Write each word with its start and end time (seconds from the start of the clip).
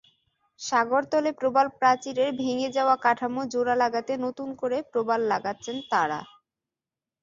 সাগরতলে 0.59 1.31
প্রবালপ্রাচীরের 1.39 2.29
ভেঙে 2.39 2.69
যাওয়া 2.77 2.95
কাঠামো 3.03 3.41
জোড়া 3.53 3.75
লাগাতে 3.83 4.13
নতুন 4.25 4.49
করে 4.61 4.77
প্রবাল 4.91 5.21
লাগাচ্ছেন 5.31 5.77
তাঁরা। 5.91 6.19